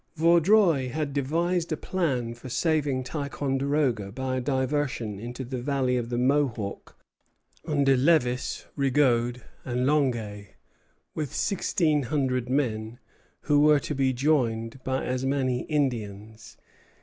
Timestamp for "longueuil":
9.85-10.47